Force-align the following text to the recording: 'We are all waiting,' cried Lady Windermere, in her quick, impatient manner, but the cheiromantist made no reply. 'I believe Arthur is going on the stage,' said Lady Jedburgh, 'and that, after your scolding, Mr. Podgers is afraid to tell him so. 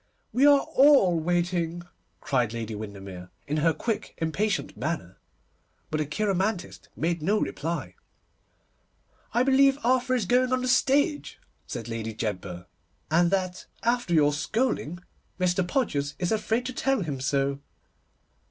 'We 0.33 0.47
are 0.47 0.61
all 0.61 1.19
waiting,' 1.19 1.83
cried 2.21 2.53
Lady 2.53 2.73
Windermere, 2.73 3.29
in 3.45 3.57
her 3.57 3.71
quick, 3.71 4.15
impatient 4.17 4.75
manner, 4.75 5.19
but 5.91 5.99
the 5.99 6.07
cheiromantist 6.07 6.87
made 6.95 7.21
no 7.21 7.39
reply. 7.39 7.93
'I 9.33 9.43
believe 9.43 9.77
Arthur 9.83 10.15
is 10.15 10.25
going 10.25 10.51
on 10.51 10.63
the 10.63 10.67
stage,' 10.67 11.39
said 11.67 11.87
Lady 11.87 12.15
Jedburgh, 12.15 12.65
'and 13.11 13.29
that, 13.29 13.67
after 13.83 14.15
your 14.15 14.33
scolding, 14.33 14.97
Mr. 15.39 15.63
Podgers 15.67 16.15
is 16.17 16.31
afraid 16.31 16.65
to 16.65 16.73
tell 16.73 17.01
him 17.01 17.19
so. 17.21 17.59